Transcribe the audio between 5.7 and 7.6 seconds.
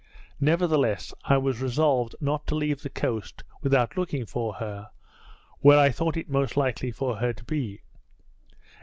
I thought it most likely for her to